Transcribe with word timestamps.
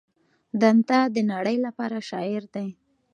دانته 0.61 0.99
د 1.15 1.17
نړۍ 1.31 1.57
لپاره 1.65 1.97
شاعر 2.09 2.43
دی. 2.55 2.67